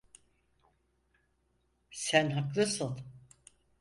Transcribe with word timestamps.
Sen 1.91 2.31
haklısın. 2.31 2.97